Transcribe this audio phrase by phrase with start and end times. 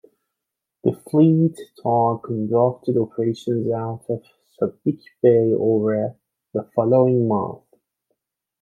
[0.83, 4.23] The fleet tug conducted operations out of
[4.59, 6.15] Subic Bay over
[6.53, 7.65] the following month.